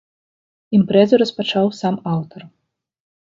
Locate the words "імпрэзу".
0.77-1.19